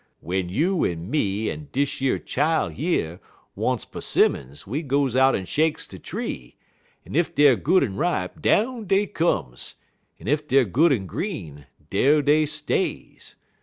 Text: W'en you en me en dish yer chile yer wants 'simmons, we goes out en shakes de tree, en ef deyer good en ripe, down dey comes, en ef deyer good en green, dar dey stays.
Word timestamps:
W'en 0.19 0.49
you 0.49 0.83
en 0.83 1.11
me 1.11 1.51
en 1.51 1.69
dish 1.71 2.01
yer 2.01 2.17
chile 2.17 2.73
yer 2.73 3.19
wants 3.53 3.85
'simmons, 4.03 4.65
we 4.65 4.81
goes 4.81 5.15
out 5.15 5.35
en 5.35 5.45
shakes 5.45 5.85
de 5.87 5.99
tree, 5.99 6.55
en 7.05 7.15
ef 7.15 7.35
deyer 7.35 7.55
good 7.55 7.83
en 7.83 7.95
ripe, 7.95 8.41
down 8.41 8.85
dey 8.85 9.05
comes, 9.05 9.75
en 10.19 10.27
ef 10.27 10.47
deyer 10.47 10.65
good 10.65 10.91
en 10.91 11.05
green, 11.05 11.67
dar 11.91 12.23
dey 12.23 12.47
stays. 12.47 13.35